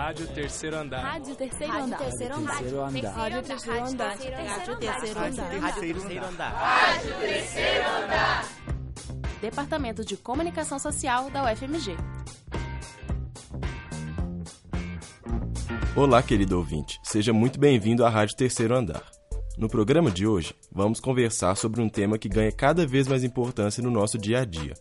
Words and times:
Rádio 0.00 0.26
Terceiro 0.28 0.76
Andar. 0.78 1.02
Rádio 1.02 1.36
Terceiro 1.36 1.72
Andar. 1.74 1.98
Rádio 1.98 2.08
Terceiro 2.08 2.34
Andar. 2.34 2.54
Rádio 2.54 2.62
Terceiro 2.62 2.80
Andar. 2.80 3.18
Rádio 3.18 3.42
Terceiro 3.42 3.80
Andar. 3.84 4.16
Rádio 4.48 4.78
Terceiro 4.78 6.24
Andar. 6.24 6.52
Rádio 6.54 7.14
Terceiro 7.20 7.86
Andar. 7.86 8.48
Departamento 9.42 10.02
de 10.02 10.16
Comunicação 10.16 10.78
Social 10.78 11.28
da 11.28 11.44
UFMG. 11.44 11.98
Olá, 15.94 16.22
querido 16.22 16.56
ouvinte. 16.56 16.98
Seja 17.02 17.34
muito 17.34 17.60
bem-vindo 17.60 18.02
à 18.02 18.08
Rádio 18.08 18.36
Terceiro 18.36 18.74
Andar. 18.74 19.04
No 19.58 19.68
programa 19.68 20.10
de 20.10 20.26
hoje, 20.26 20.54
vamos 20.72 20.98
conversar 20.98 21.54
sobre 21.56 21.82
um 21.82 21.90
tema 21.90 22.16
que 22.16 22.30
ganha 22.30 22.50
cada 22.50 22.86
vez 22.86 23.06
mais 23.06 23.22
importância 23.22 23.82
no 23.82 23.90
nosso 23.90 24.16
dia 24.16 24.40
a 24.40 24.44
dia: 24.46 24.72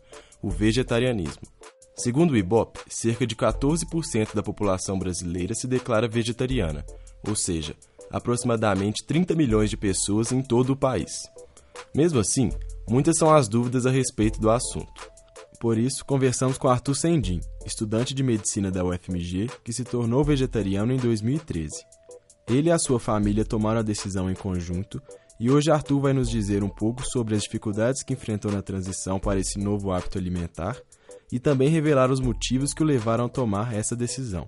o 0.42 0.50
vegetarianismo. 0.50 1.44
Segundo 2.00 2.32
o 2.32 2.38
IBOP, 2.38 2.80
cerca 2.88 3.28
de 3.28 3.36
14% 3.36 4.34
da 4.34 4.42
população 4.42 4.98
brasileira 4.98 5.54
se 5.54 5.68
declara 5.68 6.08
vegetariana, 6.08 6.86
ou 7.28 7.36
seja, 7.36 7.76
aproximadamente 8.10 9.06
30 9.06 9.36
milhões 9.36 9.70
de 9.70 9.76
pessoas 9.76 10.32
em 10.32 10.42
todo 10.42 10.70
o 10.70 10.78
país. 10.78 11.24
Mesmo 11.94 12.18
assim, 12.18 12.52
muitas 12.90 13.18
são 13.18 13.36
as 13.36 13.50
dúvidas 13.50 13.86
a 13.86 13.92
respeito 13.92 14.40
do 14.40 14.50
assunto. 14.50 15.12
Por 15.60 15.78
isso, 15.78 16.06
conversamos 16.06 16.58
com 16.58 16.70
Arthur 16.70 16.96
Sendim, 16.96 17.42
estudante 17.66 18.14
de 18.14 18.24
medicina 18.24 18.72
da 18.72 18.86
UFMG, 18.86 19.50
que 19.62 19.74
se 19.74 19.84
tornou 19.84 20.24
vegetariano 20.24 20.94
em 20.94 20.98
2013. 20.98 21.70
Ele 22.48 22.70
e 22.70 22.72
a 22.72 22.80
sua 22.80 23.02
família 23.02 23.44
tomaram 23.44 23.82
a 23.82 23.84
decisão 23.84 24.32
em 24.32 24.36
conjunto 24.36 25.02
e 25.38 25.52
hoje 25.52 25.70
Arthur 25.70 26.00
vai 26.00 26.14
nos 26.14 26.30
dizer 26.30 26.64
um 26.64 26.70
pouco 26.70 27.06
sobre 27.06 27.36
as 27.36 27.44
dificuldades 27.44 28.04
que 28.04 28.14
enfrentou 28.14 28.54
na 28.54 28.62
transição 28.62 29.20
para 29.20 29.38
esse 29.38 29.60
novo 29.60 29.92
hábito 29.92 30.18
alimentar 30.18 30.82
e 31.32 31.40
também 31.40 31.70
revelar 31.70 32.12
os 32.12 32.20
motivos 32.20 32.74
que 32.74 32.84
o 32.84 32.86
levaram 32.86 33.26
a 33.26 33.30
tomar 33.30 33.74
essa 33.74 33.96
decisão. 33.96 34.46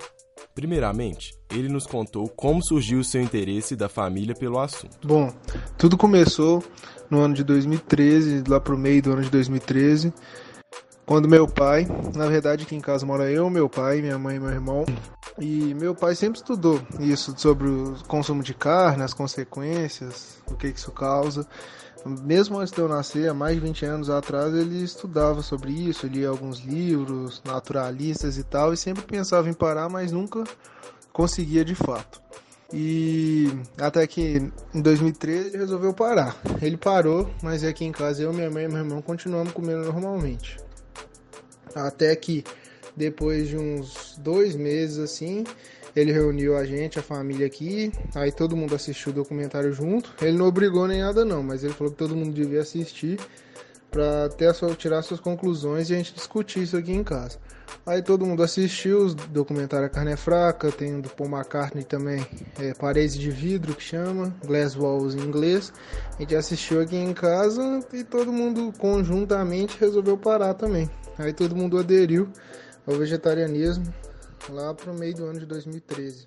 Primeiramente, 0.53 1.34
ele 1.52 1.70
nos 1.70 1.85
contou 1.85 2.27
como 2.27 2.63
surgiu 2.63 2.99
o 2.99 3.04
seu 3.04 3.21
interesse 3.21 3.76
da 3.76 3.88
família 3.88 4.35
pelo 4.35 4.60
assunto. 4.60 5.07
Bom, 5.07 5.34
tudo 5.77 5.98
começou 5.98 6.63
no 7.10 7.20
ano 7.20 7.34
de 7.34 7.43
2013, 7.43 8.43
lá 8.48 8.60
pro 8.60 8.77
meio 8.77 9.01
do 9.01 9.12
ano 9.12 9.21
de 9.21 9.29
2013, 9.29 10.13
quando 11.05 11.27
meu 11.27 11.48
pai, 11.48 11.85
na 12.15 12.27
verdade 12.27 12.63
aqui 12.63 12.76
em 12.76 12.79
casa 12.79 13.05
mora 13.05 13.29
eu, 13.29 13.49
meu 13.49 13.68
pai, 13.68 14.01
minha 14.01 14.18
mãe 14.18 14.38
e 14.38 14.40
meu 14.40 14.49
irmão, 14.49 14.85
e 15.38 15.73
meu 15.73 15.93
pai 15.93 16.16
sempre 16.16 16.40
estudou 16.40 16.82
isso 16.99 17.34
sobre 17.38 17.68
o 17.68 17.95
consumo 18.07 18.41
de 18.41 18.54
carne, 18.54 19.04
as 19.04 19.13
consequências, 19.13 20.38
o 20.49 20.55
que 20.55 20.68
isso 20.68 20.91
causa. 20.91 21.45
Mesmo 22.05 22.60
antes 22.60 22.74
de 22.74 22.80
eu 22.80 22.88
nascer, 22.88 23.30
há 23.30 23.34
mais 23.34 23.55
de 23.55 23.62
20 23.62 23.85
anos 23.85 24.10
atrás, 24.10 24.54
ele 24.54 24.84
estudava 24.84 25.41
sobre 25.41 25.71
isso, 25.71 26.07
lia 26.07 26.30
alguns 26.30 26.60
livros 26.60 27.41
naturalistas 27.46 28.38
e 28.38 28.44
tal, 28.44 28.74
e 28.74 28.77
sempre 28.77 29.04
pensava 29.04 29.49
em 29.49 29.54
parar, 29.54 29.88
mas 29.88 30.12
nunca 30.12 30.44
conseguia 31.13 31.63
de 31.63 31.76
fato. 31.76 32.22
E 32.74 33.49
até 33.77 34.07
que 34.07 34.52
em 34.74 34.82
2013 34.82 35.49
ele 35.49 35.57
resolveu 35.57 35.94
parar. 35.94 36.35
Ele 36.62 36.77
parou, 36.77 37.29
mas 37.44 37.63
aqui 37.63 37.84
em 37.84 37.91
casa 37.91 38.24
eu, 38.24 38.34
minha 38.34 38.49
mãe 38.49 38.63
e 38.63 38.68
meu 38.68 38.77
irmão 38.77 39.02
continuamos 39.02 39.52
comendo 39.52 39.84
normalmente. 39.84 40.57
Até 41.76 42.16
que 42.16 42.44
depois 42.96 43.49
de 43.49 43.57
uns 43.57 44.16
dois 44.18 44.55
meses 44.55 44.99
assim, 44.99 45.44
ele 45.95 46.11
reuniu 46.11 46.55
a 46.55 46.65
gente, 46.65 46.99
a 46.99 47.03
família 47.03 47.45
aqui, 47.45 47.91
aí 48.15 48.31
todo 48.31 48.55
mundo 48.55 48.75
assistiu 48.75 49.11
o 49.11 49.15
documentário 49.15 49.73
junto. 49.73 50.13
Ele 50.21 50.37
não 50.37 50.48
obrigou 50.48 50.87
nem 50.87 51.01
nada 51.01 51.25
não, 51.25 51.43
mas 51.43 51.63
ele 51.63 51.73
falou 51.73 51.91
que 51.91 51.98
todo 51.99 52.15
mundo 52.15 52.33
devia 52.33 52.61
assistir 52.61 53.20
para 53.89 54.29
ter 54.29 54.53
sua, 54.55 54.73
tirar 54.73 55.01
suas 55.01 55.20
conclusões 55.20 55.89
e 55.89 55.93
a 55.93 55.98
gente 55.98 56.13
discutir 56.13 56.63
isso 56.63 56.77
aqui 56.77 56.93
em 56.93 57.03
casa. 57.03 57.37
Aí 57.85 58.01
todo 58.01 58.25
mundo 58.25 58.43
assistiu 58.43 59.07
o 59.07 59.13
documentário 59.13 59.85
A 59.85 59.89
Carne 59.89 60.11
é 60.11 60.15
Fraca, 60.15 60.71
tem 60.71 61.01
do 61.01 61.09
Paul 61.09 61.29
McCartney 61.29 61.83
também, 61.83 62.26
é, 62.59 62.73
Paredes 62.73 63.17
de 63.17 63.29
Vidro 63.29 63.73
que 63.76 63.83
chama, 63.83 64.33
Glass 64.45 64.75
Walls 64.75 65.16
em 65.16 65.19
inglês. 65.19 65.73
A 66.17 66.22
gente 66.22 66.35
assistiu 66.35 66.79
aqui 66.79 66.95
em 66.95 67.13
casa 67.13 67.79
e 67.91 68.03
todo 68.03 68.31
mundo 68.31 68.71
conjuntamente 68.77 69.77
resolveu 69.79 70.17
parar 70.17 70.53
também. 70.53 70.89
Aí 71.17 71.33
todo 71.33 71.55
mundo 71.55 71.77
aderiu 71.77 72.29
ao 72.87 72.95
vegetarianismo 72.95 73.83
lá 74.50 74.74
para 74.74 74.91
o 74.91 74.97
meio 74.97 75.16
do 75.16 75.25
ano 75.25 75.40
de 75.40 75.46
2013. 75.46 76.25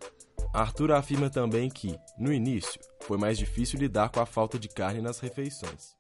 Arthur 0.53 0.93
afirma 0.93 1.29
também 1.29 1.69
que, 1.69 1.99
no 2.19 2.33
início, 2.33 2.81
foi 3.01 3.19
mais 3.19 3.37
difícil 3.37 3.79
lidar 3.79 4.11
com 4.11 4.21
a 4.21 4.27
falta 4.27 4.59
de 4.59 4.69
carne 4.69 5.01
nas 5.01 5.19
refeições. 5.19 5.95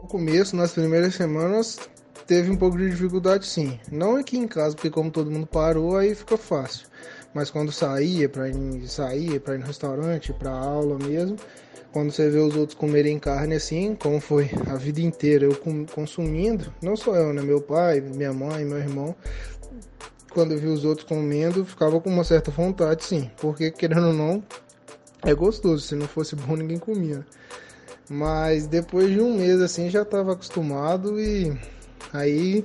No 0.00 0.08
começo, 0.08 0.56
nas 0.56 0.72
primeiras 0.72 1.14
semanas, 1.14 1.78
teve 2.26 2.50
um 2.50 2.56
pouco 2.56 2.78
de 2.78 2.90
dificuldade 2.90 3.46
sim. 3.46 3.78
Não 3.90 4.16
aqui 4.16 4.38
em 4.38 4.48
casa, 4.48 4.74
porque 4.74 4.90
como 4.90 5.10
todo 5.10 5.30
mundo 5.30 5.46
parou, 5.46 5.96
aí 5.96 6.14
fica 6.14 6.38
fácil. 6.38 6.86
Mas 7.34 7.50
quando 7.50 7.70
saía 7.70 8.28
para 8.28 8.48
ir 8.48 8.88
sair, 8.88 9.40
para 9.40 9.54
ir 9.54 9.58
no 9.58 9.66
restaurante, 9.66 10.32
para 10.32 10.50
aula 10.50 10.98
mesmo, 10.98 11.36
quando 11.92 12.10
você 12.10 12.28
vê 12.30 12.38
os 12.38 12.56
outros 12.56 12.78
comerem 12.78 13.18
carne 13.18 13.54
assim, 13.54 13.94
como 13.94 14.20
foi 14.20 14.50
a 14.66 14.76
vida 14.76 15.00
inteira 15.00 15.44
eu 15.44 15.56
consumindo, 15.94 16.72
não 16.82 16.96
só 16.96 17.14
eu, 17.16 17.32
né, 17.32 17.42
meu 17.42 17.60
pai, 17.60 18.00
minha 18.00 18.32
mãe, 18.32 18.64
meu 18.64 18.78
irmão, 18.78 19.14
quando 20.38 20.52
eu 20.52 20.58
vi 20.58 20.68
os 20.68 20.84
outros 20.84 21.04
comendo, 21.04 21.64
ficava 21.64 22.00
com 22.00 22.08
uma 22.08 22.22
certa 22.22 22.48
vontade, 22.52 23.04
sim. 23.04 23.28
Porque, 23.38 23.72
querendo 23.72 24.06
ou 24.06 24.12
não, 24.12 24.40
é 25.24 25.34
gostoso. 25.34 25.84
Se 25.84 25.96
não 25.96 26.06
fosse 26.06 26.36
bom, 26.36 26.54
ninguém 26.54 26.78
comia. 26.78 27.26
Mas 28.08 28.68
depois 28.68 29.10
de 29.10 29.20
um 29.20 29.36
mês, 29.36 29.60
assim, 29.60 29.90
já 29.90 30.02
estava 30.02 30.34
acostumado 30.34 31.18
e 31.18 31.58
aí 32.12 32.64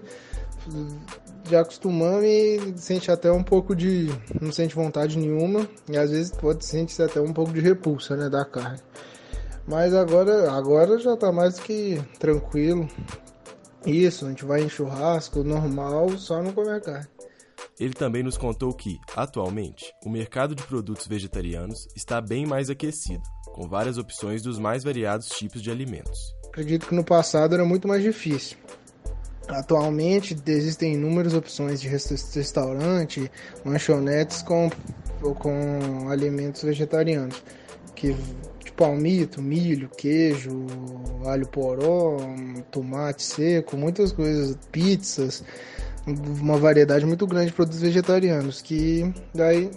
já 1.49 1.61
acostumamos 1.61 2.23
e 2.23 2.73
sente 2.75 3.09
até 3.09 3.31
um 3.31 3.41
pouco 3.41 3.75
de. 3.75 4.07
não 4.39 4.51
sente 4.51 4.75
vontade 4.75 5.17
nenhuma. 5.17 5.67
E 5.89 5.97
às 5.97 6.11
vezes 6.11 6.31
pode 6.31 6.63
sentir 6.63 7.01
até 7.01 7.19
um 7.19 7.33
pouco 7.33 7.51
de 7.51 7.59
repulsa, 7.59 8.15
né, 8.15 8.29
da 8.29 8.45
carne. 8.45 8.81
Mas 9.67 9.95
agora, 9.95 10.51
agora 10.51 10.99
já 10.99 11.17
tá 11.17 11.31
mais 11.31 11.57
que 11.57 11.99
tranquilo. 12.19 12.87
Isso, 13.83 14.27
a 14.27 14.29
gente 14.29 14.45
vai 14.45 14.61
em 14.61 14.69
churrasco 14.69 15.43
normal, 15.43 16.11
só 16.19 16.39
não 16.39 16.53
comer 16.53 16.79
carne. 16.79 17.07
Ele 17.79 17.93
também 17.93 18.21
nos 18.21 18.37
contou 18.37 18.73
que, 18.73 18.99
atualmente, 19.15 19.93
o 20.05 20.09
mercado 20.09 20.53
de 20.53 20.63
produtos 20.63 21.07
vegetarianos 21.07 21.87
está 21.95 22.21
bem 22.21 22.45
mais 22.45 22.69
aquecido, 22.69 23.23
com 23.53 23.67
várias 23.67 23.97
opções 23.97 24.43
dos 24.43 24.59
mais 24.59 24.83
variados 24.83 25.29
tipos 25.29 25.61
de 25.61 25.71
alimentos. 25.71 26.19
Acredito 26.47 26.87
que 26.87 26.93
no 26.93 27.03
passado 27.03 27.55
era 27.55 27.65
muito 27.65 27.87
mais 27.87 28.03
difícil. 28.03 28.57
Atualmente 29.47 30.37
existem 30.45 30.93
inúmeras 30.93 31.33
opções 31.33 31.81
de 31.81 31.87
restaurante, 31.87 33.29
lanchonetes 33.65 34.41
com, 34.43 34.69
com 35.39 36.09
alimentos 36.09 36.63
vegetarianos, 36.63 37.43
que 37.95 38.15
tipo 38.59 38.77
palmito, 38.77 39.41
milho, 39.41 39.89
queijo, 39.89 40.65
alho 41.25 41.47
poró, 41.47 42.17
tomate 42.71 43.23
seco, 43.23 43.75
muitas 43.75 44.11
coisas, 44.11 44.57
pizzas 44.71 45.43
uma 46.05 46.57
variedade 46.57 47.05
muito 47.05 47.25
grande 47.25 47.47
de 47.47 47.53
produtos 47.53 47.79
vegetarianos 47.79 48.61
que 48.61 49.13
daí 49.33 49.71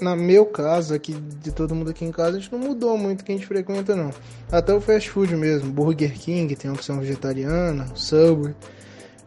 na 0.00 0.14
meu 0.14 0.46
caso 0.46 0.94
aqui 0.94 1.12
de 1.12 1.50
todo 1.50 1.74
mundo 1.74 1.90
aqui 1.90 2.04
em 2.04 2.12
casa 2.12 2.36
a 2.36 2.40
gente 2.40 2.52
não 2.52 2.60
mudou 2.60 2.96
muito 2.96 3.22
o 3.22 3.24
que 3.24 3.32
a 3.32 3.34
gente 3.34 3.46
frequenta 3.46 3.96
não. 3.96 4.10
Até 4.52 4.72
o 4.72 4.80
fast 4.80 5.10
food 5.10 5.34
mesmo 5.36 5.72
Burger 5.72 6.12
King 6.12 6.54
tem 6.54 6.70
opção 6.70 7.00
vegetariana 7.00 7.86
Subway. 7.94 8.54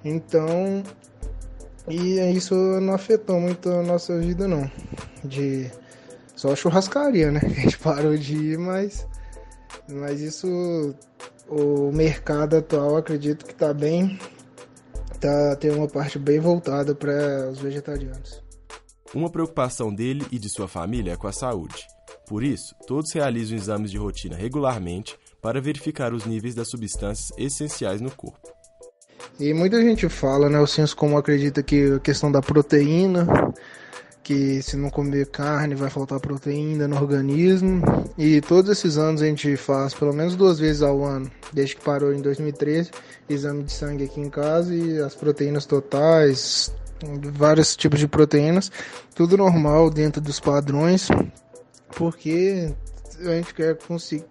Então 0.05 0.83
e 1.89 2.19
isso 2.31 2.55
não 2.55 2.93
afetou 2.93 3.39
muito 3.39 3.69
a 3.69 3.83
nossa 3.83 4.17
vida 4.17 4.47
não. 4.47 4.69
De 5.23 5.69
só 6.33 6.55
churrascaria 6.55 7.29
né? 7.29 7.41
A 7.43 7.49
gente 7.49 7.77
parou 7.77 8.15
de 8.15 8.35
ir 8.35 8.57
mas 8.57 9.05
mas 9.89 10.21
isso 10.21 10.95
o 11.49 11.91
mercado 11.91 12.55
atual 12.55 12.95
acredito 12.95 13.45
que 13.45 13.51
está 13.51 13.73
bem 13.73 14.17
tá, 15.17 15.55
tem 15.55 15.71
uma 15.71 15.87
parte 15.87 16.17
bem 16.17 16.39
voltada 16.39 16.95
para 16.95 17.49
os 17.49 17.59
vegetarianos. 17.59 18.41
Uma 19.13 19.29
preocupação 19.29 19.93
dele 19.93 20.25
e 20.31 20.37
de 20.37 20.49
sua 20.49 20.67
família 20.67 21.13
é 21.13 21.15
com 21.15 21.27
a 21.27 21.31
saúde. 21.31 21.85
Por 22.27 22.43
isso, 22.43 22.75
todos 22.85 23.13
realizam 23.13 23.57
exames 23.57 23.89
de 23.89 23.97
rotina 23.97 24.35
regularmente 24.35 25.17
para 25.41 25.61
verificar 25.61 26.13
os 26.13 26.25
níveis 26.25 26.53
das 26.53 26.69
substâncias 26.69 27.29
essenciais 27.37 28.01
no 28.01 28.11
corpo. 28.11 28.51
E 29.39 29.53
muita 29.53 29.81
gente 29.81 30.09
fala, 30.09 30.49
né, 30.49 30.59
o 30.59 30.67
senso 30.67 30.95
comum 30.95 31.17
acredita 31.17 31.61
que 31.63 31.93
a 31.93 31.99
questão 31.99 32.31
da 32.31 32.41
proteína 32.41 33.25
que 34.27 34.61
se 34.61 34.75
não 34.75 34.89
comer 34.89 35.27
carne 35.27 35.73
vai 35.73 35.89
faltar 35.89 36.19
proteína 36.19 36.85
no 36.85 36.97
organismo. 36.97 37.81
E 38.17 38.41
todos 38.41 38.69
esses 38.69 38.97
anos 38.97 39.21
a 39.21 39.25
gente 39.25 39.55
faz 39.55 39.93
pelo 39.93 40.11
menos 40.11 40.35
duas 40.35 40.59
vezes 40.59 40.81
ao 40.81 41.01
ano, 41.05 41.31
desde 41.53 41.77
que 41.77 41.81
parou 41.85 42.13
em 42.13 42.21
2013, 42.21 42.91
exame 43.29 43.63
de 43.63 43.71
sangue 43.71 44.03
aqui 44.03 44.19
em 44.19 44.29
casa 44.29 44.75
e 44.75 44.99
as 44.99 45.15
proteínas 45.15 45.65
totais, 45.65 46.75
vários 47.31 47.73
tipos 47.77 48.01
de 48.01 48.07
proteínas, 48.09 48.69
tudo 49.15 49.37
normal 49.37 49.89
dentro 49.89 50.19
dos 50.19 50.41
padrões, 50.41 51.07
porque 51.95 52.75
a 53.21 53.29
gente 53.29 53.53
quer 53.53 53.77
conseguir 53.77 54.25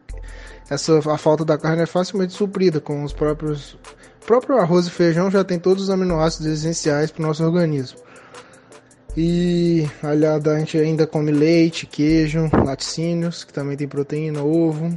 essa 0.69 0.98
a 1.10 1.16
falta 1.16 1.43
da 1.43 1.56
carne 1.56 1.84
é 1.84 1.87
facilmente 1.87 2.34
suprida 2.34 2.81
com 2.82 3.02
os 3.02 3.14
próprios 3.14 3.78
o 4.22 4.26
próprio 4.26 4.58
arroz 4.58 4.88
e 4.88 4.90
feijão 4.90 5.31
já 5.31 5.43
tem 5.43 5.58
todos 5.58 5.84
os 5.84 5.90
aminoácidos 5.90 6.48
essenciais 6.48 7.10
para 7.10 7.22
o 7.22 7.26
nosso 7.26 7.43
organismo. 7.44 8.04
E 9.16 9.88
aliada 10.02 10.52
a 10.52 10.58
gente 10.58 10.76
ainda 10.76 11.06
come 11.06 11.32
leite, 11.32 11.86
queijo, 11.86 12.50
laticínios, 12.52 13.44
que 13.44 13.52
também 13.52 13.76
tem 13.76 13.88
proteína, 13.88 14.42
ovo, 14.42 14.90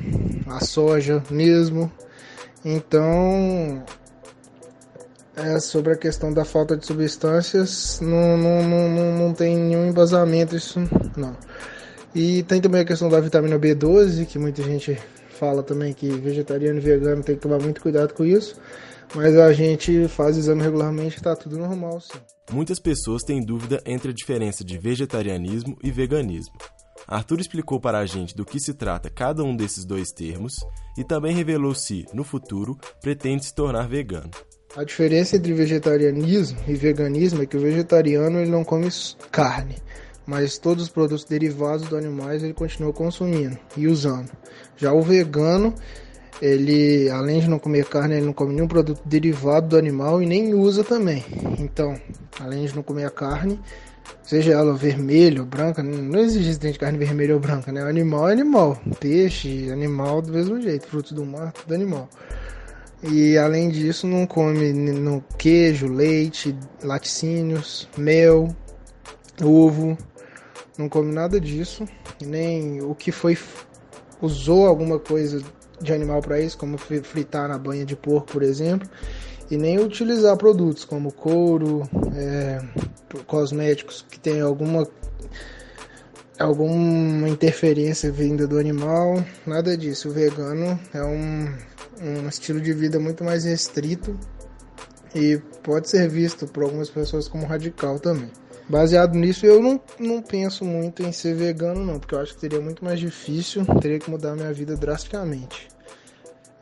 a 0.48 0.60
soja 0.60 1.24
mesmo. 1.30 1.90
Então, 2.66 3.82
é, 5.38 5.58
sobre 5.62 5.94
a 5.94 5.96
questão 5.96 6.34
da 6.34 6.44
falta 6.44 6.76
de 6.76 6.86
substâncias, 6.86 8.02
não, 8.02 8.38
não, 8.38 8.62
não, 8.62 9.18
não 9.18 9.34
tem 9.34 9.56
nenhum 9.56 9.88
embasamento 9.88 10.56
isso, 10.56 10.82
não. 11.16 11.38
E 12.14 12.44
tem 12.44 12.60
também 12.60 12.82
a 12.82 12.86
questão 12.86 13.08
da 13.08 13.22
vitamina 13.22 13.58
B12, 13.58 14.26
que 14.26 14.38
muita 14.38 14.62
gente 14.64 14.98
fala 15.30 15.64
também 15.64 15.94
que 15.94 16.10
vegetariano 16.10 16.80
e 16.80 16.82
vegano 16.82 17.24
tem 17.24 17.36
que 17.36 17.42
tomar 17.42 17.60
muito 17.60 17.82
cuidado 17.82 18.14
com 18.14 18.26
isso. 18.26 18.60
Mas 19.16 19.36
a 19.36 19.52
gente 19.54 20.08
faz 20.08 20.38
exame 20.38 20.62
regularmente 20.62 21.18
e 21.18 21.22
tá 21.22 21.36
tudo 21.36 21.58
normal, 21.58 22.00
sim. 22.00 22.20
Muitas 22.52 22.80
pessoas 22.80 23.24
têm 23.24 23.44
dúvida 23.44 23.82
entre 23.86 24.12
a 24.12 24.14
diferença 24.14 24.64
de 24.64 24.78
vegetarianismo 24.78 25.78
e 25.84 25.92
veganismo. 25.92 26.56
Arthur 27.08 27.40
explicou 27.40 27.80
para 27.80 28.00
a 28.00 28.06
gente 28.06 28.36
do 28.36 28.46
que 28.46 28.60
se 28.60 28.74
trata 28.74 29.10
cada 29.10 29.44
um 29.44 29.56
desses 29.56 29.84
dois 29.84 30.12
termos 30.12 30.54
e 30.98 31.04
também 31.04 31.36
revelou 31.36 31.74
se, 31.74 32.06
no 32.14 32.24
futuro, 32.24 32.78
pretende 33.02 33.46
se 33.46 33.54
tornar 33.54 33.88
vegano. 33.88 34.30
A 34.76 34.84
diferença 34.84 35.36
entre 35.36 35.54
vegetarianismo 35.54 36.60
e 36.68 36.76
veganismo 36.76 37.42
é 37.42 37.46
que 37.48 37.58
o 37.58 37.60
vegetariano 37.60 38.40
ele 38.40 38.52
não 38.52 38.64
come 38.64 38.88
carne, 39.32 39.78
mas 40.28 40.60
todos 40.60 40.84
os 40.84 40.90
produtos 40.90 41.26
derivados 41.26 41.90
do 41.90 41.98
animais 41.98 42.44
ele 42.44 42.54
continua 42.54 42.94
consumindo 42.94 43.58
e 43.76 43.88
usando. 43.88 44.32
Já 44.78 44.94
o 44.94 45.02
vegano, 45.02 45.74
ele 46.42 47.10
além 47.10 47.40
de 47.40 47.50
não 47.50 47.60
comer 47.60 47.86
carne, 47.86 48.16
ele 48.16 48.26
não 48.26 48.34
come 48.34 48.54
nenhum 48.54 48.68
produto 48.68 49.02
derivado 49.06 49.68
do 49.68 49.78
animal 49.78 50.22
e 50.22 50.26
nem 50.26 50.54
usa 50.54 50.84
também. 50.84 51.24
Então, 51.58 51.96
além 52.40 52.66
de 52.66 52.76
não 52.76 52.84
comer 52.84 53.06
a 53.06 53.10
carne, 53.10 53.60
seja 54.24 54.54
ela 54.54 54.74
vermelha 54.74 55.42
ou 55.42 55.46
branca, 55.46 55.84
não 55.84 56.20
existe 56.20 56.58
de 56.58 56.78
carne 56.80 56.98
vermelha 56.98 57.34
ou 57.34 57.40
branca, 57.40 57.72
né? 57.72 57.84
O 57.84 57.88
animal 57.88 58.30
é 58.30 58.34
animal, 58.34 58.80
peixe, 59.00 59.70
animal 59.72 60.22
do 60.22 60.32
mesmo 60.32 60.62
jeito, 60.62 60.88
frutos 60.88 61.12
do 61.12 61.26
mar, 61.26 61.52
tudo 61.52 61.74
animal. 61.74 62.08
E 63.02 63.38
além 63.38 63.70
disso, 63.70 64.06
não 64.06 64.28
come 64.28 64.74
no 64.74 65.24
queijo, 65.38 65.88
leite, 65.88 66.56
laticínios, 66.84 67.88
mel, 67.98 68.54
ovo, 69.42 69.98
não 70.78 70.90
come 70.90 71.14
nada 71.14 71.40
disso, 71.40 71.86
nem 72.22 72.82
o 72.82 72.94
que 72.94 73.12
foi 73.12 73.38
usou 74.22 74.68
alguma 74.68 75.00
coisa 75.00 75.42
de 75.82 75.94
animal 75.94 76.22
para 76.22 76.40
isso, 76.40 76.58
como 76.58 76.78
fritar 76.78 77.48
na 77.48 77.58
banha 77.58 77.86
de 77.86 77.96
porco, 77.96 78.32
por 78.32 78.44
exemplo, 78.44 78.90
e 79.50 79.58
nem 79.58 79.80
utilizar 79.80 80.36
produtos 80.38 80.86
como 80.86 81.12
couro, 81.12 81.88
é, 82.16 82.60
cosméticos 83.26 84.06
que 84.10 84.20
tem 84.20 84.42
alguma 84.42 84.88
alguma 86.38 87.28
interferência 87.28 88.10
vinda 88.10 88.48
do 88.48 88.58
animal, 88.58 89.24
nada 89.46 89.76
disso. 89.76 90.08
O 90.08 90.12
vegano 90.12 90.80
é 90.94 91.04
um 91.04 91.54
um 92.02 92.28
estilo 92.28 92.62
de 92.62 92.74
vida 92.74 93.00
muito 93.00 93.24
mais 93.24 93.44
restrito 93.44 94.18
e 95.14 95.38
pode 95.64 95.90
ser 95.90 96.08
visto 96.08 96.48
por 96.48 96.64
algumas 96.64 96.90
pessoas 96.90 97.28
como 97.28 97.46
radical 97.46 98.00
também. 98.00 98.32
Baseado 98.70 99.16
nisso, 99.16 99.48
eu 99.48 99.60
não, 99.60 99.82
não 100.00 100.22
penso 100.22 100.64
muito 100.64 101.02
em 101.02 101.12
ser 101.12 101.34
vegano, 101.34 101.84
não, 101.84 102.00
porque 102.00 102.14
eu 102.14 102.20
acho 102.20 102.36
que 102.36 102.42
seria 102.42 102.62
muito 102.62 102.86
mais 102.86 103.00
difícil, 103.00 103.66
teria 103.82 103.98
que 103.98 104.12
mudar 104.12 104.36
minha 104.36 104.54
vida 104.54 104.78
drasticamente. 104.78 105.68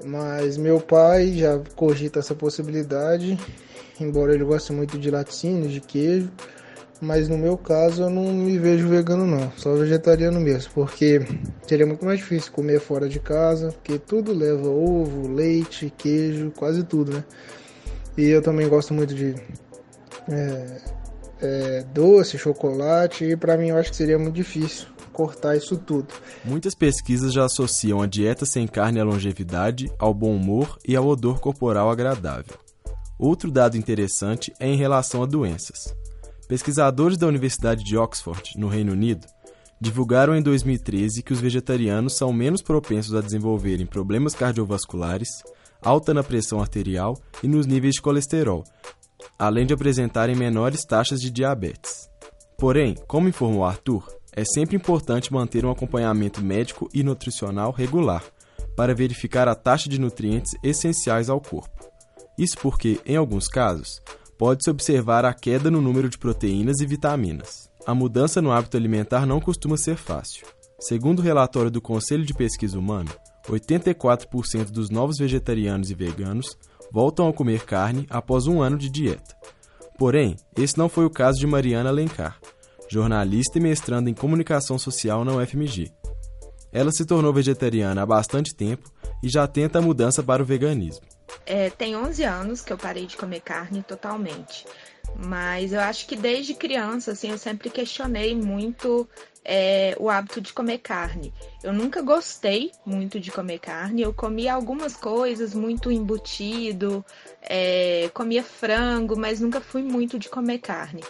Mas 0.05 0.55
meu 0.55 0.79
pai 0.79 1.33
já 1.33 1.59
cogita 1.75 2.19
essa 2.19 2.33
possibilidade, 2.33 3.37
embora 3.99 4.33
ele 4.33 4.45
goste 4.45 4.71
muito 4.71 4.97
de 4.97 5.11
laticínios, 5.11 5.73
de 5.73 5.81
queijo, 5.81 6.31
mas 7.01 7.27
no 7.27 7.37
meu 7.37 7.57
caso 7.57 8.03
eu 8.03 8.09
não 8.09 8.31
me 8.31 8.57
vejo 8.57 8.87
vegano 8.87 9.25
não, 9.27 9.51
só 9.57 9.75
vegetariano 9.75 10.39
mesmo, 10.39 10.71
porque 10.73 11.19
seria 11.67 11.85
muito 11.85 12.05
mais 12.05 12.19
difícil 12.19 12.53
comer 12.53 12.79
fora 12.79 13.09
de 13.09 13.19
casa, 13.19 13.73
porque 13.73 13.99
tudo 13.99 14.33
leva 14.33 14.69
ovo, 14.69 15.27
leite, 15.27 15.93
queijo, 15.97 16.53
quase 16.55 16.83
tudo, 16.83 17.11
né? 17.11 17.23
E 18.17 18.29
eu 18.29 18.41
também 18.41 18.69
gosto 18.69 18.93
muito 18.93 19.13
de 19.13 19.35
é, 20.29 20.96
é, 21.41 21.85
doce, 21.93 22.37
chocolate, 22.37 23.25
e 23.25 23.35
para 23.35 23.57
mim 23.57 23.69
eu 23.69 23.77
acho 23.77 23.91
que 23.91 23.95
seria 23.95 24.17
muito 24.17 24.35
difícil 24.35 24.87
cortar 25.17 25.57
isso 25.57 25.75
tudo. 25.77 26.13
Muitas 26.45 26.75
pesquisas 26.75 27.33
já 27.33 27.45
associam 27.45 28.01
a 28.01 28.05
dieta 28.05 28.45
sem 28.45 28.67
carne 28.67 28.99
à 28.99 29.03
longevidade, 29.03 29.91
ao 29.97 30.13
bom 30.13 30.35
humor 30.35 30.77
e 30.87 30.95
ao 30.95 31.07
odor 31.07 31.39
corporal 31.39 31.89
agradável. 31.89 32.55
Outro 33.17 33.49
dado 33.49 33.75
interessante 33.75 34.53
é 34.59 34.67
em 34.67 34.77
relação 34.77 35.23
a 35.23 35.25
doenças. 35.25 35.95
Pesquisadores 36.47 37.17
da 37.17 37.25
Universidade 37.25 37.83
de 37.83 37.97
Oxford, 37.97 38.53
no 38.57 38.67
Reino 38.67 38.93
Unido, 38.93 39.25
divulgaram 39.81 40.35
em 40.35 40.41
2013 40.41 41.23
que 41.23 41.33
os 41.33 41.39
vegetarianos 41.39 42.15
são 42.15 42.31
menos 42.31 42.61
propensos 42.61 43.15
a 43.15 43.21
desenvolverem 43.21 43.87
problemas 43.87 44.35
cardiovasculares, 44.35 45.29
alta 45.81 46.13
na 46.13 46.23
pressão 46.23 46.61
arterial 46.61 47.17
e 47.41 47.47
nos 47.47 47.65
níveis 47.65 47.95
de 47.95 48.01
colesterol, 48.01 48.63
além 49.37 49.65
de 49.65 49.73
apresentarem 49.73 50.35
menores 50.35 50.85
taxas 50.85 51.19
de 51.19 51.29
diabetes. 51.29 52.09
Porém, 52.57 52.95
como 53.07 53.29
informou 53.29 53.63
Arthur, 53.63 54.03
é 54.33 54.43
sempre 54.45 54.75
importante 54.75 55.33
manter 55.33 55.65
um 55.65 55.71
acompanhamento 55.71 56.43
médico 56.43 56.89
e 56.93 57.03
nutricional 57.03 57.71
regular 57.71 58.23
para 58.75 58.93
verificar 58.93 59.47
a 59.47 59.55
taxa 59.55 59.89
de 59.89 59.99
nutrientes 59.99 60.51
essenciais 60.63 61.29
ao 61.29 61.41
corpo. 61.41 61.89
Isso 62.37 62.57
porque, 62.61 62.99
em 63.05 63.15
alguns 63.15 63.47
casos, 63.47 63.99
pode-se 64.37 64.69
observar 64.69 65.25
a 65.25 65.33
queda 65.33 65.71
no 65.71 65.81
número 65.81 66.07
de 66.07 66.17
proteínas 66.17 66.79
e 66.79 66.85
vitaminas. 66.85 67.67
A 67.85 67.95
mudança 67.95 68.41
no 68.41 68.51
hábito 68.51 68.77
alimentar 68.77 69.25
não 69.25 69.39
costuma 69.39 69.77
ser 69.77 69.95
fácil. 69.95 70.45
Segundo 70.79 71.19
o 71.19 71.23
relatório 71.23 71.71
do 71.71 71.81
Conselho 71.81 72.23
de 72.23 72.35
Pesquisa 72.35 72.77
Humana, 72.77 73.09
84% 73.49 74.65
dos 74.65 74.91
novos 74.91 75.17
vegetarianos 75.17 75.89
e 75.89 75.95
veganos 75.95 76.55
voltam 76.91 77.27
a 77.27 77.33
comer 77.33 77.65
carne 77.65 78.05
após 78.09 78.47
um 78.47 78.61
ano 78.61 78.77
de 78.77 78.89
dieta. 78.89 79.35
Porém, 79.97 80.35
esse 80.55 80.77
não 80.77 80.87
foi 80.87 81.05
o 81.05 81.09
caso 81.09 81.39
de 81.39 81.47
Mariana 81.47 81.89
Alencar, 81.89 82.39
jornalista 82.89 83.57
e 83.57 83.61
mestranda 83.61 84.09
em 84.09 84.13
comunicação 84.13 84.77
social 84.77 85.25
na 85.25 85.33
UFMG. 85.33 85.91
Ela 86.71 86.91
se 86.91 87.05
tornou 87.05 87.33
vegetariana 87.33 88.03
há 88.03 88.05
bastante 88.05 88.53
tempo 88.53 88.91
e 89.23 89.29
já 89.29 89.47
tenta 89.47 89.79
a 89.79 89.81
mudança 89.81 90.21
para 90.21 90.43
o 90.43 90.45
veganismo. 90.45 91.05
É, 91.45 91.69
tem 91.69 91.95
11 91.95 92.23
anos 92.23 92.61
que 92.61 92.71
eu 92.71 92.77
parei 92.77 93.05
de 93.05 93.17
comer 93.17 93.41
carne 93.41 93.81
totalmente. 93.81 94.65
Mas 95.15 95.73
eu 95.73 95.79
acho 95.79 96.05
que 96.05 96.15
desde 96.15 96.53
criança, 96.53 97.11
assim, 97.11 97.31
eu 97.31 97.37
sempre 97.37 97.69
questionei 97.69 98.35
muito 98.35 99.07
é, 99.49 99.95
o 99.97 100.09
hábito 100.09 100.41
de 100.41 100.51
comer 100.51 100.79
carne. 100.79 101.33
Eu 101.63 101.71
nunca 101.71 102.01
gostei 102.01 102.73
muito 102.85 103.17
de 103.17 103.31
comer 103.31 103.59
carne. 103.59 104.01
Eu 104.01 104.13
comia 104.13 104.53
algumas 104.53 104.97
coisas, 104.97 105.53
muito 105.53 105.89
embutido, 105.89 107.03
é, 107.41 108.11
comia 108.13 108.43
frango, 108.43 109.17
mas 109.17 109.39
nunca 109.39 109.61
fui 109.61 109.81
muito 109.81 110.19
de 110.19 110.27
comer 110.27 110.59
carne. 110.59 111.01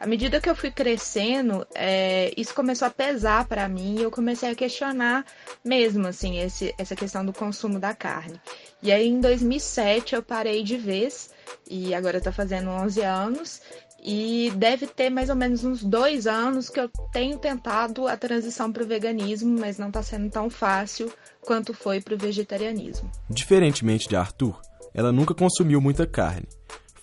À 0.00 0.06
medida 0.06 0.40
que 0.40 0.50
eu 0.50 0.56
fui 0.56 0.70
crescendo, 0.70 1.64
é, 1.74 2.32
isso 2.36 2.52
começou 2.54 2.88
a 2.88 2.90
pesar 2.90 3.44
para 3.44 3.68
mim 3.68 3.98
e 3.98 4.02
eu 4.02 4.10
comecei 4.10 4.50
a 4.50 4.54
questionar 4.54 5.24
mesmo, 5.64 6.08
assim, 6.08 6.40
esse, 6.40 6.74
essa 6.76 6.96
questão 6.96 7.24
do 7.24 7.32
consumo 7.32 7.78
da 7.78 7.94
carne. 7.94 8.40
E 8.82 8.90
aí, 8.90 9.06
em 9.06 9.20
2007, 9.20 10.16
eu 10.16 10.22
parei 10.22 10.64
de 10.64 10.76
vez 10.76 11.30
e 11.70 11.94
agora 11.94 12.18
está 12.18 12.32
fazendo 12.32 12.70
11 12.70 13.00
anos. 13.02 13.62
E 14.02 14.52
deve 14.56 14.86
ter 14.86 15.10
mais 15.10 15.30
ou 15.30 15.36
menos 15.36 15.64
uns 15.64 15.82
dois 15.82 16.26
anos 16.26 16.68
que 16.68 16.80
eu 16.80 16.90
tenho 17.12 17.38
tentado 17.38 18.08
a 18.08 18.16
transição 18.16 18.72
para 18.72 18.82
o 18.82 18.86
veganismo, 18.86 19.60
mas 19.60 19.78
não 19.78 19.88
está 19.88 20.02
sendo 20.02 20.28
tão 20.28 20.50
fácil 20.50 21.12
quanto 21.40 21.72
foi 21.72 22.00
para 22.00 22.14
o 22.14 22.18
vegetarianismo. 22.18 23.08
Diferentemente 23.30 24.08
de 24.08 24.16
Arthur, 24.16 24.60
ela 24.92 25.12
nunca 25.12 25.34
consumiu 25.34 25.80
muita 25.80 26.06
carne 26.06 26.48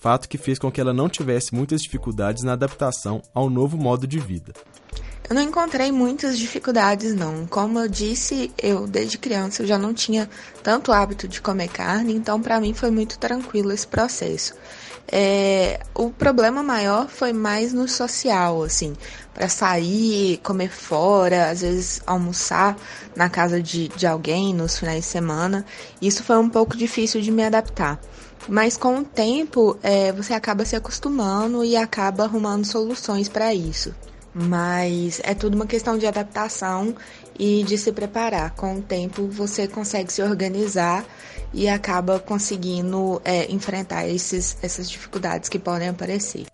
fato 0.00 0.28
que 0.28 0.38
fez 0.38 0.58
com 0.58 0.72
que 0.72 0.80
ela 0.80 0.94
não 0.94 1.08
tivesse 1.08 1.54
muitas 1.54 1.82
dificuldades 1.82 2.42
na 2.42 2.54
adaptação 2.54 3.20
ao 3.34 3.50
novo 3.50 3.76
modo 3.76 4.06
de 4.06 4.18
vida. 4.18 4.54
Eu 5.28 5.34
não 5.36 5.42
encontrei 5.42 5.92
muitas 5.92 6.36
dificuldades 6.36 7.14
não. 7.14 7.46
Como 7.46 7.78
eu 7.78 7.86
disse, 7.86 8.50
eu 8.60 8.86
desde 8.86 9.16
criança 9.16 9.62
eu 9.62 9.66
já 9.66 9.78
não 9.78 9.94
tinha 9.94 10.28
tanto 10.62 10.90
hábito 10.90 11.28
de 11.28 11.40
comer 11.40 11.68
carne, 11.68 12.14
então 12.14 12.40
para 12.40 12.60
mim 12.60 12.74
foi 12.74 12.90
muito 12.90 13.16
tranquilo 13.18 13.70
esse 13.70 13.86
processo. 13.86 14.54
É, 15.12 15.80
o 15.92 16.10
problema 16.10 16.62
maior 16.62 17.08
foi 17.08 17.32
mais 17.32 17.72
no 17.72 17.88
social, 17.88 18.62
assim, 18.62 18.94
para 19.34 19.48
sair, 19.48 20.38
comer 20.38 20.70
fora, 20.70 21.50
às 21.50 21.62
vezes 21.62 22.00
almoçar 22.06 22.76
na 23.16 23.28
casa 23.28 23.60
de, 23.60 23.88
de 23.88 24.06
alguém 24.06 24.54
nos 24.54 24.78
finais 24.78 25.00
de 25.00 25.10
semana. 25.10 25.64
Isso 26.00 26.22
foi 26.22 26.38
um 26.38 26.48
pouco 26.48 26.76
difícil 26.76 27.20
de 27.20 27.32
me 27.32 27.44
adaptar. 27.44 28.00
Mas 28.48 28.76
com 28.76 28.98
o 28.98 29.04
tempo, 29.04 29.76
é, 29.82 30.12
você 30.12 30.32
acaba 30.32 30.64
se 30.64 30.76
acostumando 30.76 31.64
e 31.64 31.76
acaba 31.76 32.24
arrumando 32.24 32.64
soluções 32.64 33.28
para 33.28 33.52
isso. 33.52 33.94
Mas 34.32 35.20
é 35.24 35.34
tudo 35.34 35.56
uma 35.56 35.66
questão 35.66 35.98
de 35.98 36.06
adaptação 36.06 36.94
e 37.40 37.64
de 37.64 37.78
se 37.78 37.90
preparar. 37.90 38.54
Com 38.54 38.76
o 38.76 38.82
tempo, 38.82 39.26
você 39.26 39.66
consegue 39.66 40.12
se 40.12 40.22
organizar 40.22 41.06
e 41.54 41.66
acaba 41.68 42.20
conseguindo 42.20 43.20
é, 43.24 43.50
enfrentar 43.50 44.06
esses, 44.06 44.58
essas 44.62 44.90
dificuldades 44.90 45.48
que 45.48 45.58
podem 45.58 45.88
aparecer. 45.88 46.44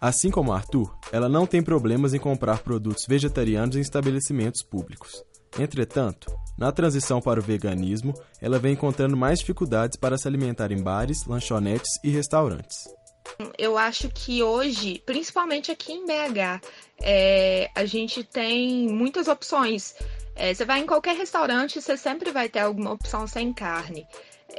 Assim 0.00 0.30
como 0.30 0.52
Arthur, 0.52 0.96
ela 1.12 1.28
não 1.28 1.46
tem 1.46 1.60
problemas 1.60 2.14
em 2.14 2.18
comprar 2.20 2.60
produtos 2.60 3.04
vegetarianos 3.06 3.74
em 3.74 3.80
estabelecimentos 3.80 4.62
públicos. 4.62 5.22
Entretanto, 5.58 6.32
na 6.56 6.70
transição 6.70 7.20
para 7.20 7.40
o 7.40 7.42
veganismo, 7.42 8.14
ela 8.40 8.58
vem 8.58 8.74
encontrando 8.74 9.16
mais 9.16 9.40
dificuldades 9.40 9.98
para 9.98 10.16
se 10.16 10.28
alimentar 10.28 10.70
em 10.70 10.80
bares, 10.80 11.26
lanchonetes 11.26 11.98
e 12.04 12.08
restaurantes. 12.08 12.76
Eu 13.58 13.76
acho 13.76 14.08
que 14.08 14.42
hoje, 14.42 15.02
principalmente 15.04 15.70
aqui 15.70 15.92
em 15.92 16.06
BH, 16.06 16.60
é, 17.02 17.70
a 17.74 17.84
gente 17.84 18.22
tem 18.22 18.88
muitas 18.88 19.28
opções. 19.28 19.94
É, 20.34 20.54
você 20.54 20.64
vai 20.64 20.80
em 20.80 20.86
qualquer 20.86 21.16
restaurante, 21.16 21.80
você 21.80 21.96
sempre 21.96 22.30
vai 22.30 22.48
ter 22.48 22.60
alguma 22.60 22.92
opção 22.92 23.26
sem 23.26 23.52
carne 23.52 24.06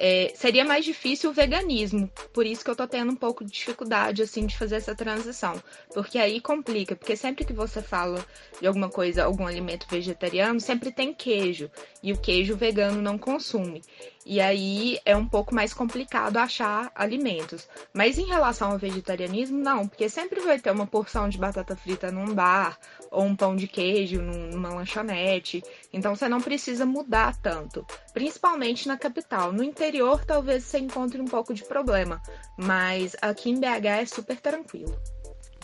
é, 0.03 0.33
seria 0.33 0.65
mais 0.65 0.83
difícil 0.83 1.29
o 1.29 1.33
veganismo. 1.33 2.09
Por 2.33 2.43
isso 2.43 2.65
que 2.65 2.71
eu 2.71 2.75
tô 2.75 2.87
tendo 2.87 3.11
um 3.11 3.15
pouco 3.15 3.45
de 3.45 3.51
dificuldade, 3.51 4.23
assim, 4.23 4.47
de 4.47 4.57
fazer 4.57 4.77
essa 4.77 4.95
transição. 4.95 5.61
Porque 5.93 6.17
aí 6.17 6.41
complica, 6.41 6.95
porque 6.95 7.15
sempre 7.15 7.45
que 7.45 7.53
você 7.53 7.83
fala 7.83 8.25
de 8.59 8.65
alguma 8.65 8.89
coisa, 8.89 9.23
algum 9.23 9.45
alimento 9.45 9.85
vegetariano, 9.87 10.59
sempre 10.59 10.91
tem 10.91 11.13
queijo. 11.13 11.69
E 12.01 12.11
o 12.11 12.17
queijo 12.17 12.55
vegano 12.55 12.99
não 12.99 13.15
consome. 13.15 13.83
E 14.25 14.39
aí 14.39 14.99
é 15.03 15.15
um 15.15 15.27
pouco 15.27 15.53
mais 15.53 15.73
complicado 15.73 16.37
achar 16.37 16.91
alimentos. 16.93 17.67
Mas 17.93 18.17
em 18.17 18.25
relação 18.25 18.71
ao 18.71 18.77
vegetarianismo, 18.77 19.57
não, 19.57 19.87
porque 19.87 20.09
sempre 20.09 20.39
vai 20.41 20.59
ter 20.59 20.71
uma 20.71 20.85
porção 20.85 21.27
de 21.27 21.37
batata 21.37 21.75
frita 21.75 22.11
num 22.11 22.33
bar, 22.33 22.77
ou 23.09 23.23
um 23.23 23.35
pão 23.35 23.55
de 23.55 23.67
queijo 23.67 24.21
numa 24.21 24.69
lanchonete. 24.69 25.63
Então 25.91 26.15
você 26.15 26.29
não 26.29 26.39
precisa 26.39 26.85
mudar 26.85 27.35
tanto, 27.37 27.85
principalmente 28.13 28.87
na 28.87 28.97
capital. 28.97 29.51
No 29.51 29.63
interior, 29.91 30.23
talvez 30.25 30.63
você 30.63 30.79
encontre 30.79 31.21
um 31.21 31.25
pouco 31.25 31.53
de 31.53 31.65
problema, 31.65 32.21
mas 32.57 33.13
aqui 33.21 33.49
em 33.49 33.59
BH 33.59 33.85
é 33.85 34.05
super 34.05 34.39
tranquilo. 34.39 34.95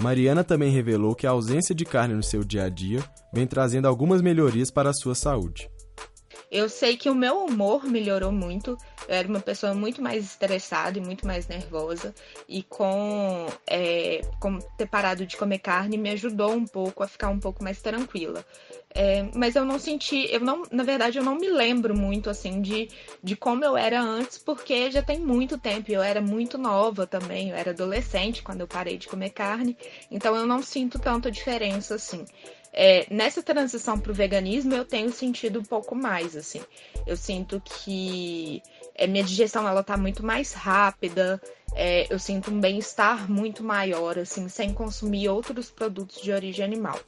Mariana 0.02 0.44
também 0.44 0.70
revelou 0.70 1.16
que 1.16 1.26
a 1.26 1.32
ausência 1.32 1.74
de 1.74 1.86
carne 1.86 2.14
no 2.14 2.22
seu 2.22 2.44
dia 2.44 2.66
a 2.66 2.70
dia 2.70 3.02
vem 3.34 3.48
trazendo 3.48 3.88
algumas 3.88 4.22
melhorias 4.22 4.70
para 4.70 4.90
a 4.90 4.94
sua 4.94 5.16
saúde. 5.16 5.70
Eu 6.50 6.70
sei 6.70 6.96
que 6.96 7.10
o 7.10 7.16
meu 7.16 7.46
humor 7.46 7.86
melhorou 7.86 8.32
muito. 8.32 8.78
Eu 9.08 9.16
era 9.16 9.28
uma 9.28 9.40
pessoa 9.40 9.74
muito 9.74 10.02
mais 10.02 10.24
estressada 10.24 10.98
e 10.98 11.02
muito 11.02 11.28
mais 11.28 11.48
nervosa. 11.48 12.16
E 12.48 12.64
com, 12.64 13.48
é, 13.68 14.22
com 14.40 14.60
ter 14.78 14.88
parado 14.88 15.26
de 15.26 15.36
comer 15.36 15.60
carne 15.60 15.98
me 15.98 16.10
ajudou 16.12 16.54
um 16.54 16.66
pouco 16.66 17.04
a 17.04 17.08
ficar 17.08 17.30
um 17.30 17.40
pouco 17.40 17.64
mais 17.64 17.82
tranquila. 17.82 18.46
É, 18.96 19.28
mas 19.36 19.56
eu 19.56 19.66
não 19.66 19.78
senti, 19.78 20.28
eu 20.32 20.40
não, 20.40 20.64
na 20.72 20.84
verdade, 20.84 21.18
eu 21.18 21.24
não 21.24 21.36
me 21.36 21.50
lembro 21.50 21.96
muito 21.96 22.30
assim 22.30 22.62
de, 22.62 22.90
de 23.22 23.36
como 23.36 23.64
eu 23.64 23.78
era 23.78 24.02
antes, 24.02 24.38
porque 24.38 24.90
já 24.90 25.02
tem 25.02 25.20
muito 25.20 25.58
tempo. 25.58 25.92
Eu 25.92 26.02
era 26.02 26.22
muito 26.22 26.58
nova 26.58 27.06
também, 27.06 27.50
eu 27.50 27.56
era 27.56 27.72
adolescente 27.72 28.42
quando 28.42 28.62
eu 28.62 28.68
parei 28.68 28.98
de 28.98 29.08
comer 29.08 29.32
carne, 29.32 29.78
então 30.10 30.36
eu 30.36 30.48
não 30.48 30.64
sinto 30.64 30.98
tanta 30.98 31.30
diferença 31.30 31.96
assim. 31.96 32.26
É, 32.80 33.08
nessa 33.10 33.42
transição 33.42 34.00
para 34.00 34.12
o 34.12 34.14
veganismo 34.14 34.76
eu 34.76 34.86
tenho 34.86 35.12
sentido 35.12 35.60
um 35.60 35.64
pouco 35.64 35.96
mais, 35.96 36.38
assim. 36.38 36.62
Eu 37.08 37.18
sinto 37.18 37.60
que 37.60 38.62
é, 38.94 39.08
minha 39.08 39.24
digestão 39.24 39.68
ela 39.68 39.82
tá 39.82 39.98
muito 39.98 40.24
mais 40.24 40.54
rápida, 40.54 41.42
é, 41.74 42.06
eu 42.14 42.20
sinto 42.20 42.52
um 42.52 42.60
bem-estar 42.60 43.30
muito 43.32 43.64
maior, 43.64 44.20
assim, 44.20 44.48
sem 44.48 44.72
consumir 44.76 45.28
outros 45.28 45.72
produtos 45.72 46.22
de 46.22 46.32
origem 46.32 46.64
animal. 46.64 47.00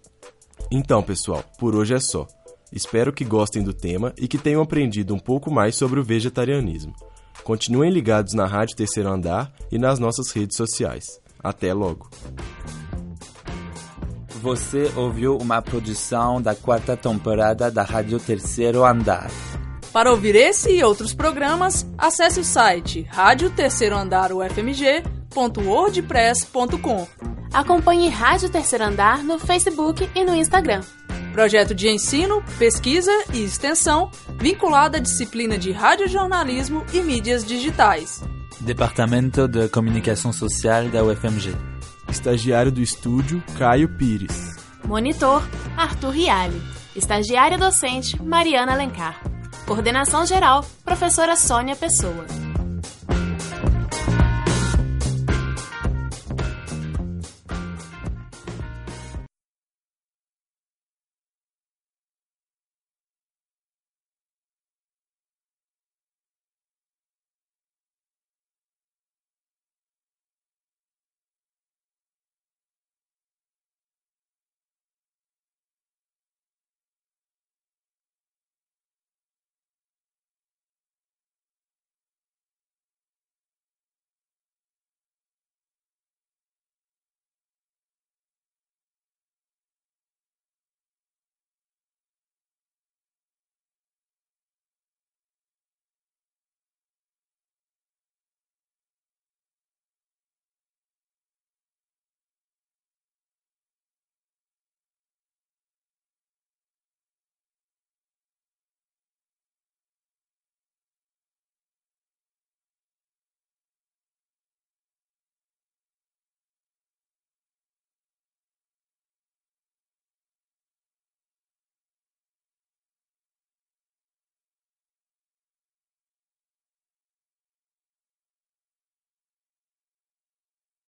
Então, 0.71 1.03
pessoal, 1.03 1.43
por 1.59 1.75
hoje 1.75 1.93
é 1.93 1.99
só. 1.99 2.25
Espero 2.73 3.13
que 3.13 3.23
gostem 3.23 3.61
do 3.61 3.73
tema 3.73 4.11
e 4.17 4.27
que 4.27 4.39
tenham 4.39 4.63
aprendido 4.63 5.13
um 5.13 5.19
pouco 5.19 5.51
mais 5.51 5.75
sobre 5.75 5.99
o 5.99 6.03
vegetarianismo. 6.03 6.95
Continuem 7.43 7.91
ligados 7.91 8.33
na 8.33 8.47
Rádio 8.47 8.75
Terceiro 8.75 9.09
Andar 9.09 9.53
e 9.71 9.77
nas 9.77 9.99
nossas 9.99 10.31
redes 10.31 10.57
sociais. 10.57 11.05
Até 11.43 11.71
logo! 11.75 12.09
Você 14.41 14.91
ouviu 14.95 15.37
uma 15.37 15.61
produção 15.61 16.41
da 16.41 16.55
quarta 16.55 16.95
temporada 16.95 17.69
da 17.69 17.83
Rádio 17.83 18.17
Terceiro 18.19 18.85
Andar. 18.85 19.29
Para 19.91 20.11
ouvir 20.11 20.33
esse 20.33 20.71
e 20.71 20.81
outros 20.81 21.13
programas, 21.13 21.85
acesse 21.97 22.39
o 22.39 22.43
site 22.43 23.05
rádio 23.09 23.49
terceiro 23.49 23.97
andar 23.97 24.31
ufmg.wordpress.com. 24.31 27.07
Acompanhe 27.51 28.07
Rádio 28.07 28.49
Terceiro 28.49 28.85
Andar 28.85 29.25
no 29.25 29.37
Facebook 29.37 30.09
e 30.15 30.23
no 30.23 30.33
Instagram. 30.33 30.79
Projeto 31.33 31.75
de 31.75 31.89
ensino, 31.89 32.41
pesquisa 32.57 33.11
e 33.33 33.43
extensão 33.43 34.09
vinculado 34.39 34.95
à 34.95 34.99
disciplina 34.99 35.57
de 35.57 35.73
radiojornalismo 35.73 36.85
e 36.93 37.01
mídias 37.01 37.43
digitais. 37.43 38.23
Departamento 38.61 39.49
de 39.49 39.67
Comunicação 39.67 40.31
Social 40.31 40.87
da 40.87 41.03
UFMG. 41.03 41.78
Estagiário 42.09 42.71
do 42.71 42.81
estúdio, 42.81 43.43
Caio 43.57 43.87
Pires. 43.89 44.55
Monitor, 44.83 45.43
Arthur 45.77 46.09
Rialli. 46.09 46.61
Estagiária 46.95 47.57
docente, 47.57 48.21
Mariana 48.21 48.73
Alencar. 48.73 49.21
Coordenação 49.65 50.25
geral, 50.25 50.65
professora 50.83 51.35
Sônia 51.35 51.75
Pessoa. 51.75 52.48